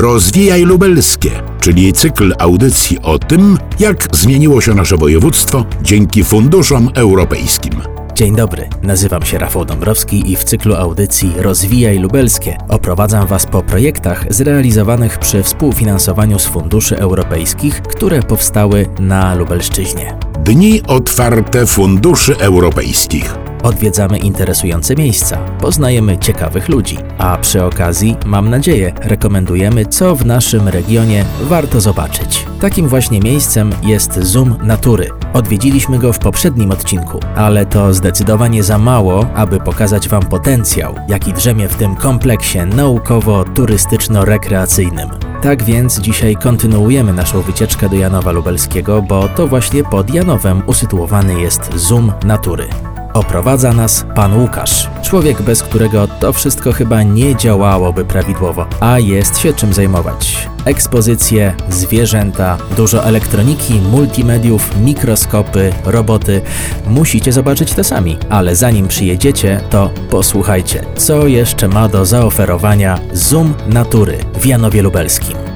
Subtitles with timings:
[0.00, 1.30] Rozwijaj Lubelskie,
[1.60, 7.72] czyli cykl audycji o tym, jak zmieniło się nasze województwo dzięki funduszom europejskim.
[8.14, 13.62] Dzień dobry, nazywam się Rafał Dąbrowski i w cyklu audycji Rozwijaj Lubelskie oprowadzam Was po
[13.62, 20.18] projektach zrealizowanych przy współfinansowaniu z funduszy europejskich, które powstały na Lubelszczyźnie.
[20.44, 23.49] Dni otwarte funduszy europejskich.
[23.62, 30.68] Odwiedzamy interesujące miejsca, poznajemy ciekawych ludzi, a przy okazji, mam nadzieję, rekomendujemy, co w naszym
[30.68, 32.46] regionie warto zobaczyć.
[32.60, 35.08] Takim właśnie miejscem jest Zoom Natury.
[35.32, 41.32] Odwiedziliśmy go w poprzednim odcinku, ale to zdecydowanie za mało, aby pokazać Wam potencjał, jaki
[41.32, 45.08] drzemie w tym kompleksie naukowo-turystyczno-rekreacyjnym.
[45.42, 51.40] Tak więc dzisiaj kontynuujemy naszą wycieczkę do Janowa Lubelskiego, bo to właśnie pod Janowem usytuowany
[51.40, 52.68] jest Zoom Natury.
[53.14, 59.38] Oprowadza nas pan Łukasz, człowiek bez którego to wszystko chyba nie działałoby prawidłowo, a jest
[59.38, 60.48] się czym zajmować.
[60.64, 66.40] Ekspozycje, zwierzęta, dużo elektroniki, multimediów, mikroskopy, roboty.
[66.86, 73.54] Musicie zobaczyć to sami, ale zanim przyjedziecie, to posłuchajcie, co jeszcze ma do zaoferowania Zoom
[73.68, 75.49] Natury w Janowie Lubelskim.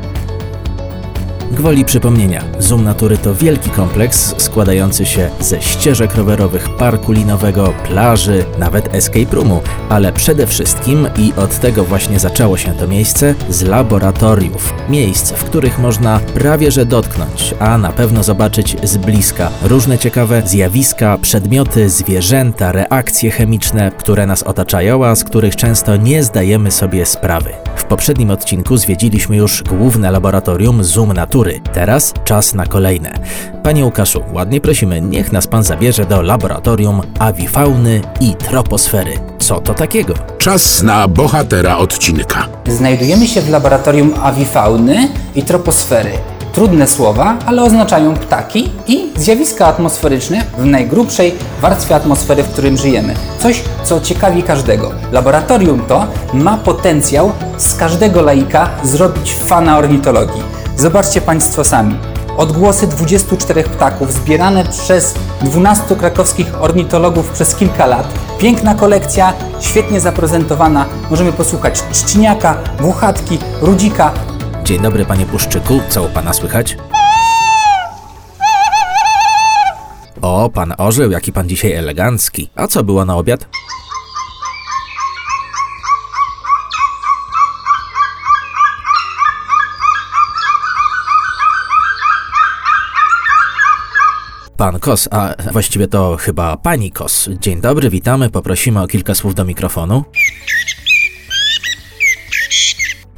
[1.50, 8.45] Gwoli przypomnienia, Zoom Natury to wielki kompleks składający się ze ścieżek rowerowych, parku linowego, plaży,
[8.59, 13.62] nawet escape roomu, ale przede wszystkim, i od tego właśnie zaczęło się to miejsce, z
[13.62, 14.75] laboratoriów.
[14.89, 20.42] Miejsc, w których można prawie że dotknąć, a na pewno zobaczyć z bliska różne ciekawe
[20.47, 27.06] zjawiska, przedmioty, zwierzęta, reakcje chemiczne, które nas otaczają, a z których często nie zdajemy sobie
[27.06, 27.51] sprawy.
[27.77, 31.34] W poprzednim odcinku zwiedziliśmy już główne laboratorium Zoom Natury.
[31.73, 33.19] Teraz czas na kolejne.
[33.63, 39.19] Panie Łukaszu, ładnie prosimy, niech nas pan zabierze do laboratorium awifauny i troposfery.
[39.39, 40.15] Co to takiego?
[40.39, 42.47] Czas na bohatera odcinka.
[42.67, 46.13] Znajdujemy się w laboratorium awifauny i troposfery.
[46.53, 53.14] Trudne słowa, ale oznaczają ptaki i zjawiska atmosferyczne w najgrubszej warstwie atmosfery, w którym żyjemy.
[53.39, 54.91] Coś, co ciekawi każdego.
[55.13, 60.54] Laboratorium to ma potencjał z każdego laika zrobić fana ornitologii.
[60.77, 61.98] Zobaczcie Państwo sami.
[62.36, 68.08] Odgłosy 24 ptaków zbierane przez 12 krakowskich ornitologów przez kilka lat.
[68.39, 70.86] Piękna kolekcja, świetnie zaprezentowana.
[71.11, 74.13] Możemy posłuchać trzciniaka, włochatki, rudzika,
[74.64, 76.77] Dzień dobry, panie Puszczyku, co u pana słychać?
[80.23, 82.51] O, pan orzeł, jaki pan dzisiaj elegancki.
[82.55, 83.46] A co było na obiad?
[94.64, 97.29] Pan Kos, a właściwie to chyba pani Kos.
[97.41, 100.05] Dzień dobry, witamy, poprosimy o kilka słów do mikrofonu.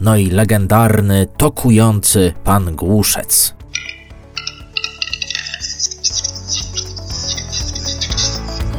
[0.01, 3.55] No i legendarny, tokujący pan Głuszec.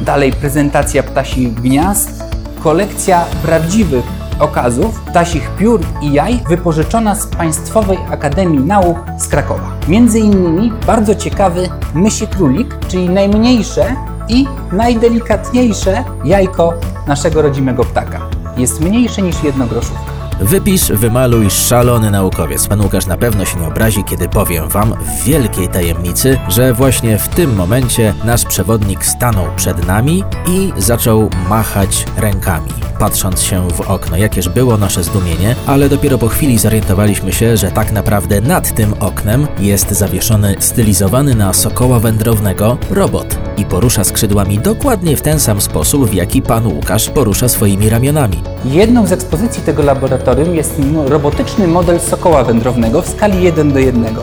[0.00, 2.24] Dalej prezentacja ptasich gniazd,
[2.62, 4.04] kolekcja prawdziwych
[4.38, 9.77] okazów, ptasich piór i jaj wypożyczona z Państwowej Akademii Nauk z Krakowa.
[9.88, 13.96] Między innymi bardzo ciekawy mysi królik, czyli najmniejsze
[14.28, 16.74] i najdelikatniejsze jajko
[17.06, 18.20] naszego rodzimego ptaka.
[18.56, 20.18] Jest mniejsze niż jednogroszówka.
[20.40, 22.68] Wypisz, wymaluj, szalony naukowiec.
[22.68, 27.18] Pan Łukasz na pewno się nie obrazi, kiedy powiem wam w wielkiej tajemnicy, że właśnie
[27.18, 32.87] w tym momencie nasz przewodnik stanął przed nami i zaczął machać rękami.
[32.98, 37.70] Patrząc się w okno, jakież było nasze zdumienie, ale dopiero po chwili zorientowaliśmy się, że
[37.70, 44.58] tak naprawdę nad tym oknem jest zawieszony stylizowany na sokoła wędrownego robot i porusza skrzydłami
[44.58, 48.42] dokładnie w ten sam sposób, w jaki pan Łukasz porusza swoimi ramionami.
[48.64, 54.16] Jedną z ekspozycji tego laboratorium jest robotyczny model sokoła wędrownego w skali 1 do 1.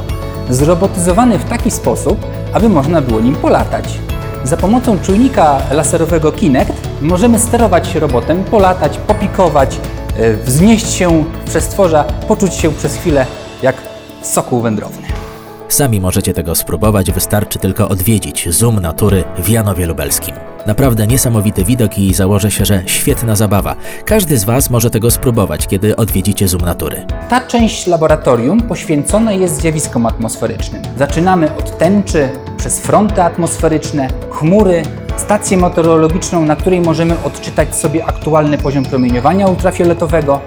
[0.49, 3.99] Zrobotyzowany w taki sposób, aby można było nim polatać.
[4.45, 9.77] Za pomocą czujnika laserowego Kinect możemy sterować robotem, polatać, popikować,
[10.17, 13.25] e, wznieść się w przestworza, poczuć się przez chwilę
[13.61, 13.75] jak
[14.21, 15.07] sokół wędrowny.
[15.67, 20.35] Sami możecie tego spróbować, wystarczy tylko odwiedzić Zoom Natury w Janowie Lubelskim.
[20.65, 23.75] Naprawdę niesamowity widok i założę się, że świetna zabawa.
[24.05, 27.05] Każdy z Was może tego spróbować, kiedy odwiedzicie Zoom Natury.
[27.29, 30.81] Ta część laboratorium poświęcona jest zjawiskom atmosferycznym.
[30.97, 32.29] Zaczynamy od tęczy,
[32.65, 34.83] przez fronty atmosferyczne, chmury,
[35.17, 40.41] stację meteorologiczną, na której możemy odczytać sobie aktualny poziom promieniowania ultrafioletowego.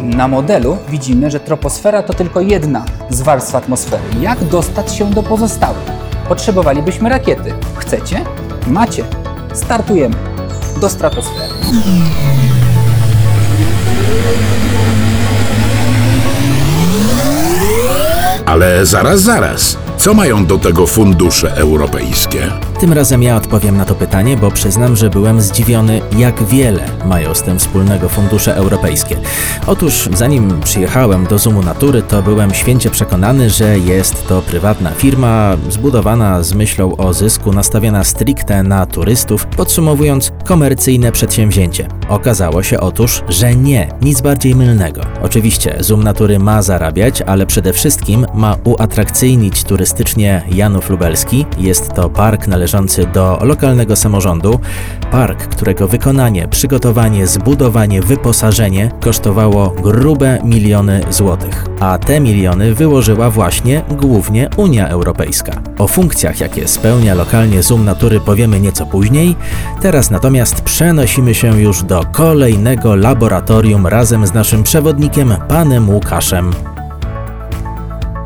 [0.00, 4.02] Na modelu widzimy, że troposfera to tylko jedna z warstw atmosfery.
[4.20, 5.84] Jak dostać się do pozostałych?
[6.28, 7.54] Potrzebowalibyśmy rakiety.
[7.76, 8.24] Chcecie?
[8.66, 9.04] Macie.
[9.52, 10.14] Startujemy
[10.80, 11.54] do stratosfery.
[18.46, 19.87] Ale zaraz, zaraz.
[19.98, 22.50] Co mają do tego fundusze europejskie?
[22.80, 27.34] Tym razem ja odpowiem na to pytanie, bo przyznam, że byłem zdziwiony, jak wiele mają
[27.34, 29.16] z tym wspólnego fundusze europejskie.
[29.66, 35.56] Otóż, zanim przyjechałem do Zoomu Natury, to byłem święcie przekonany, że jest to prywatna firma
[35.68, 41.88] zbudowana z myślą o zysku, nastawiona stricte na turystów, podsumowując, komercyjne przedsięwzięcie.
[42.08, 45.00] Okazało się otóż, że nie, nic bardziej mylnego.
[45.22, 51.46] Oczywiście, Zoom Natury ma zarabiać, ale przede wszystkim ma uatrakcyjnić turystycznie Janów Lubelski.
[51.58, 52.67] Jest to park należący
[53.14, 54.60] do lokalnego samorządu.
[55.10, 61.66] Park, którego wykonanie, przygotowanie, zbudowanie, wyposażenie kosztowało grube miliony złotych.
[61.80, 65.52] A te miliony wyłożyła właśnie głównie Unia Europejska.
[65.78, 69.36] O funkcjach, jakie spełnia lokalnie Zoom Natury powiemy nieco później.
[69.80, 76.77] Teraz natomiast przenosimy się już do kolejnego laboratorium razem z naszym przewodnikiem, panem Łukaszem.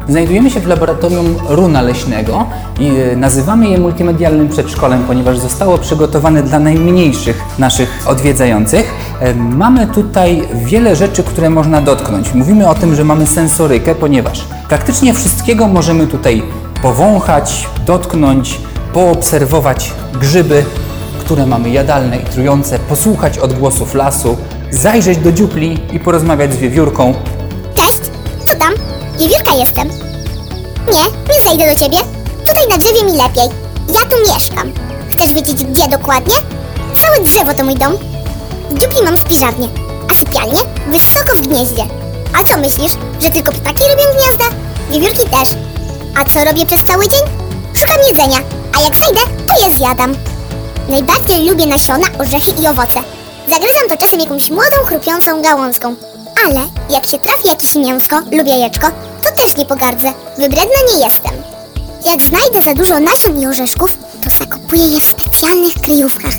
[0.08, 2.46] Znajdujemy się w laboratorium runa leśnego
[2.80, 8.94] i e, nazywamy je multimedialnym przedszkolem, ponieważ zostało przygotowane dla najmniejszych naszych odwiedzających.
[9.20, 12.34] E, Mamy tutaj wiele rzeczy, które można dotknąć.
[12.34, 16.42] Mówimy o tym, że mamy sensorykę, ponieważ praktycznie wszystkiego możemy tutaj
[16.82, 18.60] powąchać, dotknąć,
[18.92, 20.64] poobserwować grzyby,
[21.20, 24.36] które mamy jadalne i trujące, posłuchać odgłosów lasu,
[24.70, 27.14] zajrzeć do dziupli i porozmawiać z wiewiórką,
[27.74, 28.00] Cześć,
[28.44, 28.72] co tam?
[29.22, 29.88] Wiewiórka jestem.
[30.92, 31.98] Nie, nie zejdę do ciebie.
[32.48, 33.48] Tutaj na drzewie mi lepiej.
[33.88, 34.72] Ja tu mieszkam.
[35.10, 36.34] Chcesz wiedzieć gdzie dokładnie?
[37.02, 37.96] Całe drzewo to mój dom.
[38.70, 39.68] W dziupli mam spiżarnię,
[40.10, 40.58] a sypialnię
[40.88, 41.82] wysoko w gnieździe.
[42.40, 44.56] A co myślisz, że tylko ptaki robią gniazda?
[44.90, 45.48] Wiewiórki też.
[46.16, 47.20] A co robię przez cały dzień?
[47.74, 48.38] Szukam jedzenia,
[48.78, 50.14] a jak znajdę, to je zjadam.
[50.88, 53.00] Najbardziej lubię nasiona, orzechy i owoce.
[53.48, 55.94] Zagryzam to czasem jakąś młodą, chrupiącą gałązką.
[56.46, 56.60] Ale
[56.90, 58.86] jak się trafi jakieś mięsko lub jajeczko,
[59.32, 60.12] też nie pogardzę.
[60.38, 61.32] Wybredna nie jestem.
[62.06, 66.34] Jak znajdę za dużo nasion i orzeszków, to zakopuję je w specjalnych kryjówkach.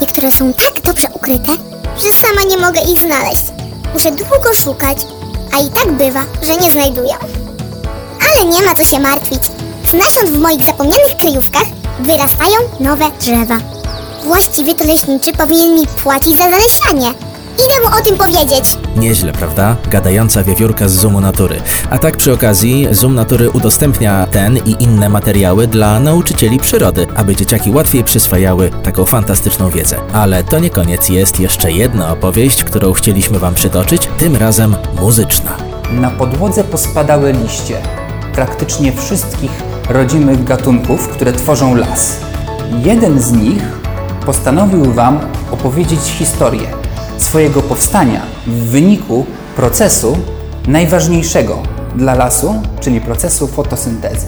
[0.00, 1.52] Niektóre są tak dobrze ukryte,
[2.02, 3.44] że sama nie mogę ich znaleźć.
[3.94, 4.98] Muszę długo szukać,
[5.56, 7.14] a i tak bywa, że nie znajduję.
[8.28, 9.42] Ale nie ma co się martwić.
[9.90, 11.66] Z nasion w moich zapomnianych kryjówkach
[12.00, 13.58] wyrastają nowe drzewa.
[14.24, 17.29] Właściwie to leśniczy powinien mi płacić za zalesianie.
[17.66, 18.76] Idę mu o tym powiedzieć.
[18.96, 19.76] Nieźle, prawda?
[19.90, 21.60] Gadająca wiewiórka z Zoomu Natury.
[21.90, 27.36] A tak przy okazji, Zoom Natury udostępnia ten i inne materiały dla nauczycieli przyrody, aby
[27.36, 29.96] dzieciaki łatwiej przyswajały taką fantastyczną wiedzę.
[30.12, 35.56] Ale to nie koniec, jest jeszcze jedna opowieść, którą chcieliśmy Wam przytoczyć, tym razem muzyczna.
[35.92, 37.76] Na podłodze pospadały liście
[38.34, 39.52] praktycznie wszystkich
[39.88, 42.16] rodzimych gatunków, które tworzą las.
[42.84, 43.62] Jeden z nich
[44.26, 45.20] postanowił Wam
[45.50, 46.79] opowiedzieć historię
[47.30, 50.18] swojego powstania w wyniku procesu
[50.68, 51.62] najważniejszego
[51.96, 54.26] dla lasu, czyli procesu fotosyntezy.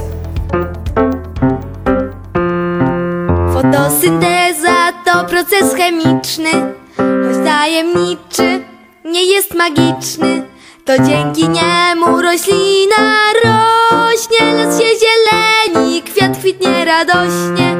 [3.53, 6.51] Fotosynteza to proces chemiczny,
[6.97, 8.63] choć tajemniczy,
[9.05, 10.43] nie jest magiczny.
[10.85, 13.05] To dzięki niemu roślina
[13.45, 17.77] rośnie, las się zieleni, kwiat kwitnie radośnie.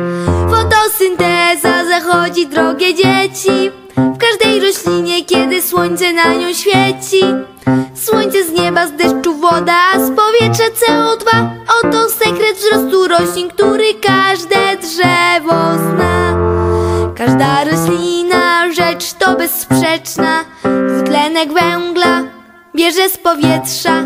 [0.51, 7.23] Fotosynteza zachodzi, drogie dzieci, w każdej roślinie, kiedy słońce na nią świeci.
[7.95, 11.49] Słońce z nieba, z deszczu woda, z powietrza CO2
[11.85, 16.37] Oto sekret wzrostu roślin, który każde drzewo zna.
[17.17, 20.45] Każda roślina, rzecz to bezsprzeczna.
[20.89, 22.23] Dwutlenek węgla
[22.77, 24.05] bierze z powietrza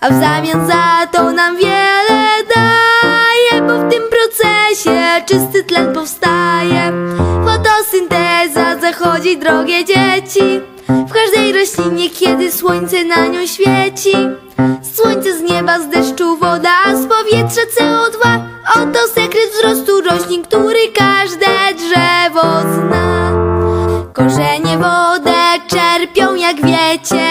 [0.00, 3.27] A w zamian za to nam wiele daje
[3.66, 6.92] Bo w tym procesie czysty tlen powstaje.
[7.44, 10.60] Fotosynteza zachodzi, drogie dzieci.
[10.88, 14.12] W każdej roślinie, kiedy słońce na nią świeci.
[14.94, 18.40] Słońce z nieba, z deszczu woda, z powietrza CO2
[18.74, 21.46] Oto sekret wzrostu roślin, który każde
[21.76, 23.32] drzewo zna.
[24.12, 25.34] Korzenie wodę
[25.66, 27.26] czerpią jak wiecie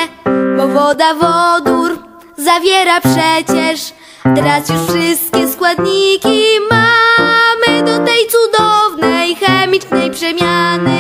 [0.57, 2.00] Bo woda wodór
[2.38, 3.93] zawiera przecież
[4.36, 11.00] Teraz już wszystkie składniki mamy Do tej cudownej chemicznej przemiany.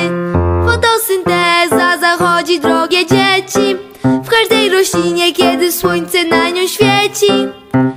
[0.65, 3.75] Fotosynteza zachodzi, drogie dzieci.
[4.03, 7.31] W każdej roślinie, kiedy słońce na nią świeci.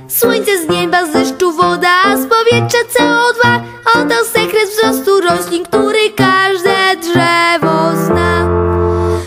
[0.07, 3.59] Słońce z nieba, z deszczu woda, z powietrza CO2
[3.95, 8.49] Oto sekret wzrostu roślin, który każde drzewo zna.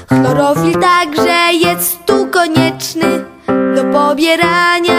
[0.09, 3.25] Chlorofil także jest tu konieczny
[3.77, 4.94] Do pobierania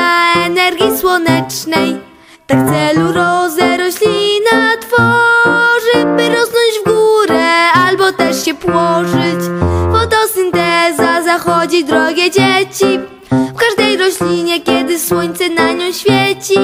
[1.76, 2.02] słonecznej
[2.48, 9.46] Tak celulozę roślina tworzy By rosnąć w górę albo też się płożyć
[9.92, 15.06] Fotosynteza zachodzi, drogie dzieci W każdej roślinie, kiedy słońce
[15.46, 16.60] słońce na nią świeci.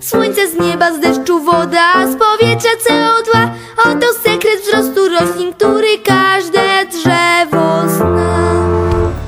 [0.00, 3.48] Słońce z nieba, z deszczu woda, z powietrza CO2.
[3.78, 8.42] Oto sekret wzrostu roślin, który każde drzewo zna.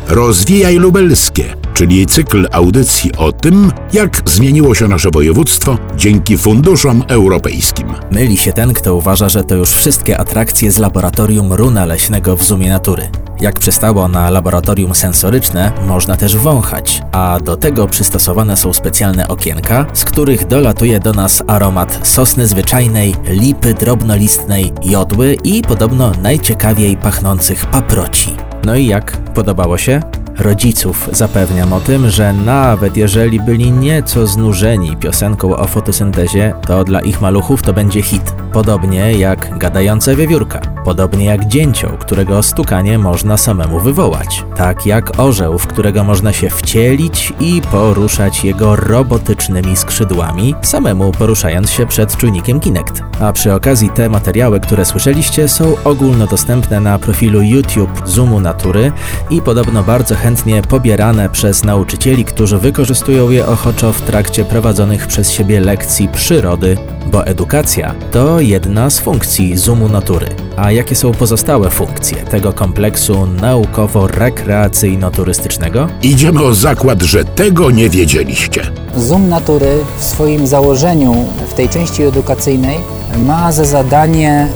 [0.09, 7.88] Rozwijaj Lubelskie, czyli cykl audycji o tym, jak zmieniło się nasze województwo dzięki funduszom europejskim.
[8.10, 12.44] Myli się ten, kto uważa, że to już wszystkie atrakcje z laboratorium Runa Leśnego w
[12.44, 13.08] Zoomie Natury.
[13.40, 19.86] Jak przystało na laboratorium sensoryczne, można też wąchać, a do tego przystosowane są specjalne okienka,
[19.92, 27.66] z których dolatuje do nas aromat sosny zwyczajnej, lipy drobnolistnej, jodły i podobno najciekawiej pachnących
[27.66, 28.36] paproci.
[28.64, 29.16] No i jak?
[29.16, 30.24] Podobało się?
[30.38, 37.00] Rodziców zapewniam o tym, że nawet jeżeli byli nieco znużeni piosenką o fotosyntezie, to dla
[37.00, 38.43] ich maluchów to będzie hit.
[38.54, 45.58] Podobnie jak gadające wiewiórka, podobnie jak dzięcioł, którego stukanie można samemu wywołać, tak jak orzeł,
[45.58, 52.61] w którego można się wcielić i poruszać jego robotycznymi skrzydłami, samemu poruszając się przed czujnikiem
[52.61, 53.02] Kinect.
[53.20, 58.92] A przy okazji te materiały, które słyszeliście, są ogólnodostępne na profilu YouTube Zoomu Natury
[59.30, 65.30] i podobno bardzo chętnie pobierane przez nauczycieli, którzy wykorzystują je ochoczo w trakcie prowadzonych przez
[65.30, 70.26] siebie lekcji przyrody, bo edukacja to jedna z funkcji Zoomu Natury.
[70.56, 75.88] A jakie są pozostałe funkcje tego kompleksu naukowo-rekreacyjno-turystycznego?
[76.02, 78.62] Idziemy o zakład, że tego nie wiedzieliście.
[78.96, 81.14] Zoom Natury w swoim założeniu,
[81.48, 82.78] w tej części edukacyjnej,
[83.18, 84.49] ma za zadanie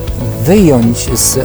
[0.45, 1.39] wyjąć z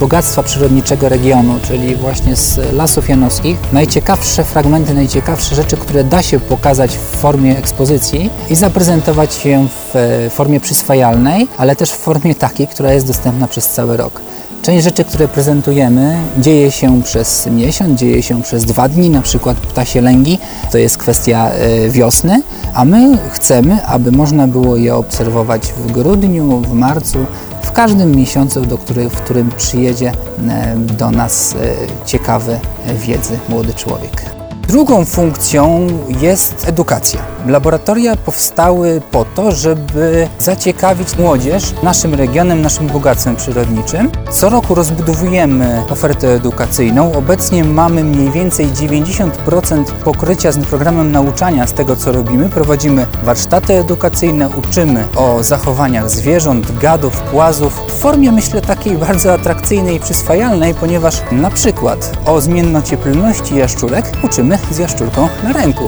[0.00, 6.40] bogactwa przyrodniczego regionu, czyli właśnie z lasów janowskich, najciekawsze fragmenty, najciekawsze rzeczy, które da się
[6.40, 12.34] pokazać w formie ekspozycji i zaprezentować je w e, formie przyswajalnej, ale też w formie
[12.34, 14.20] takiej, która jest dostępna przez cały rok.
[14.64, 19.56] Część rzeczy, które prezentujemy, dzieje się przez miesiąc, dzieje się przez dwa dni, na przykład
[19.56, 20.38] ptasie lęgi,
[20.72, 22.42] to jest kwestia e, wiosny,
[22.74, 27.18] a my chcemy, aby można było je obserwować w grudniu, w marcu,
[27.62, 30.12] w każdym miesiącu, do który, w którym przyjedzie
[30.48, 32.60] e, do nas e, ciekawy
[33.06, 34.43] wiedzy młody człowiek.
[34.68, 35.86] Drugą funkcją
[36.20, 37.20] jest edukacja.
[37.46, 44.10] Laboratoria powstały po to, żeby zaciekawić młodzież naszym regionem, naszym bogactwem przyrodniczym.
[44.30, 47.12] Co roku rozbudowujemy ofertę edukacyjną.
[47.12, 52.48] Obecnie mamy mniej więcej 90% pokrycia z programem nauczania z tego, co robimy.
[52.48, 59.96] Prowadzimy warsztaty edukacyjne, uczymy o zachowaniach zwierząt, gadów, płazów w formie, myślę, takiej bardzo atrakcyjnej
[59.96, 65.84] i przyswajalnej, ponieważ na przykład o zmiennocieplności jaszczurek uczymy z jaszczurką na ręku.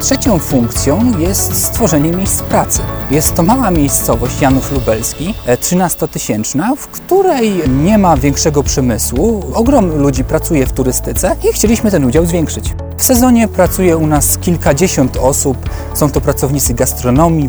[0.00, 2.82] Trzecią funkcją jest stworzenie miejsc pracy.
[3.10, 9.42] Jest to mała miejscowość Janów Lubelski, 13-tysięczna, w której nie ma większego przemysłu.
[9.54, 12.74] Ogrom ludzi pracuje w turystyce i chcieliśmy ten udział zwiększyć.
[12.98, 15.70] W sezonie pracuje u nas kilkadziesiąt osób.
[15.94, 17.48] Są to pracownicy gastronomii,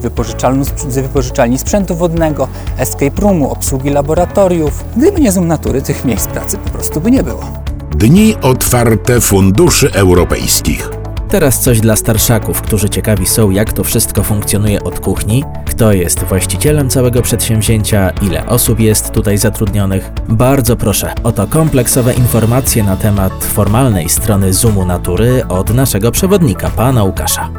[0.90, 2.48] wypożyczalni sprzętu wodnego,
[2.78, 4.84] escape roomu, obsługi laboratoriów.
[4.98, 7.67] Gdyby nie Zoom Natury, tych miejsc pracy po prostu by nie było.
[7.98, 10.90] Dni otwarte funduszy europejskich.
[11.30, 16.24] Teraz coś dla starszaków, którzy ciekawi są, jak to wszystko funkcjonuje od kuchni, kto jest
[16.24, 20.12] właścicielem całego przedsięwzięcia, ile osób jest tutaj zatrudnionych.
[20.30, 27.04] Bardzo proszę, oto kompleksowe informacje na temat formalnej strony Zoomu Natury od naszego przewodnika, pana
[27.04, 27.50] Łukasza.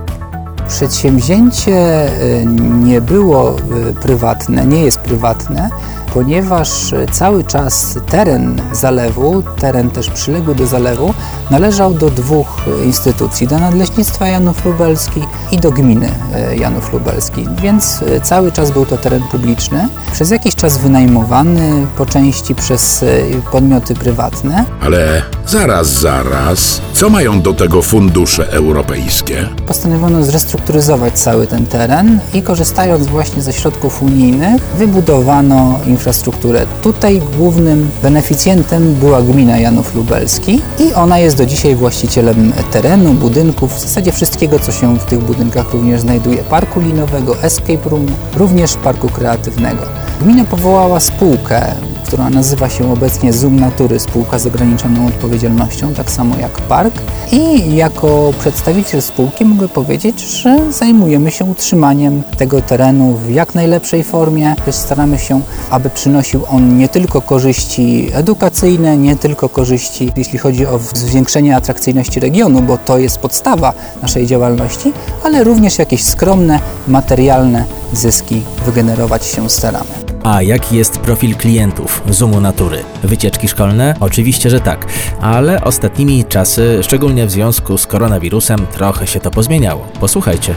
[0.68, 2.46] Przedsięwzięcie y,
[2.84, 3.56] nie było
[3.90, 5.70] y, prywatne, nie jest prywatne,
[6.14, 6.68] ponieważ
[7.12, 11.14] cały czas teren zalewu, teren też przyległy do zalewu,
[11.50, 12.48] należał do dwóch
[12.84, 15.20] instytucji, do Nadleśnictwa Janów Lubelski
[15.52, 20.30] i do gminy e, Janów Lubelski, więc e, cały czas był to teren publiczny, przez
[20.30, 23.06] jakiś czas wynajmowany po części przez e,
[23.52, 24.64] podmioty prywatne.
[24.80, 29.48] Ale zaraz, zaraz, co mają do tego fundusze europejskie?
[29.66, 36.66] Postanowiono zrestrukturyzować cały ten teren i korzystając właśnie ze środków unijnych wybudowano infrastrukturę.
[36.82, 43.74] Tutaj głównym beneficjentem była gmina Janów Lubelski i ona jest do dzisiaj właścicielem terenu, budynków,
[43.74, 46.36] w zasadzie wszystkiego, co się w tych budynkach również znajduje.
[46.44, 49.82] Parku linowego, escape roomu, również parku kreatywnego.
[50.20, 51.74] Gmina powołała spółkę,
[52.08, 56.94] która nazywa się obecnie Zoom Natury, spółka z ograniczoną odpowiedzialnością, tak samo jak park.
[57.32, 64.04] I jako przedstawiciel spółki mogę powiedzieć, że zajmujemy się utrzymaniem tego terenu w jak najlepszej
[64.04, 64.54] formie.
[64.70, 70.78] Staramy się, aby przynosił on nie tylko korzyści edukacyjne, nie tylko korzyści, jeśli chodzi o
[70.94, 73.72] zwiększenie atrakcyjności regionu, bo to jest podstawa
[74.02, 74.92] naszej działalności,
[75.24, 80.07] ale również jakieś skromne, materialne zyski wygenerować się staramy.
[80.24, 82.84] A jaki jest profil klientów Zoomu Natury?
[83.02, 83.94] Wycieczki szkolne?
[84.00, 84.86] Oczywiście, że tak,
[85.20, 89.86] ale ostatnimi czasy, szczególnie w związku z koronawirusem, trochę się to pozmieniało.
[90.00, 90.54] Posłuchajcie.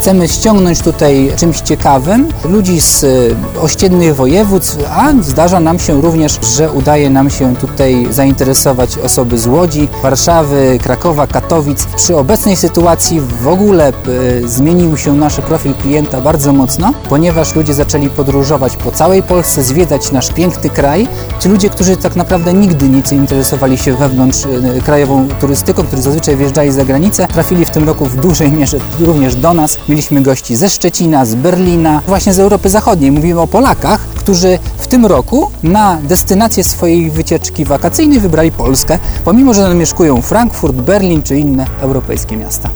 [0.00, 6.38] Chcemy ściągnąć tutaj czymś ciekawym ludzi z y, ościennych województw, a zdarza nam się również,
[6.56, 11.84] że udaje nam się tutaj zainteresować osoby z Łodzi, Warszawy, Krakowa, Katowic.
[11.84, 13.92] Przy obecnej sytuacji w ogóle
[14.42, 19.62] y, zmienił się nasz profil klienta bardzo mocno, ponieważ ludzie zaczęli podróżować po całej Polsce,
[19.62, 21.08] zwiedzać nasz piękny kraj.
[21.40, 26.36] Ci ludzie, którzy tak naprawdę nigdy nie interesowali się wewnątrz y, krajową turystyką, którzy zazwyczaj
[26.36, 29.78] wjeżdżali za granicę, trafili w tym roku w dużej mierze również do nas.
[29.90, 33.12] Mieliśmy gości ze Szczecina, z Berlina, właśnie z Europy Zachodniej.
[33.12, 39.54] Mówimy o Polakach, którzy w tym roku na destynację swojej wycieczki wakacyjnej wybrali Polskę, pomimo
[39.54, 42.70] że zamieszkują Frankfurt, Berlin czy inne europejskie miasta.